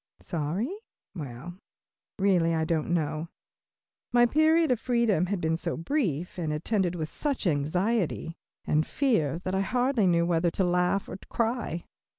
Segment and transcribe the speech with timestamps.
[0.23, 0.73] Sorry?
[1.13, 1.59] Well,
[2.17, 3.27] really I don't know.
[4.11, 8.35] My period of freedom had been so brief, and attended with such anxiety
[8.65, 11.83] and fear, that I hardly knew whether to laugh or cry.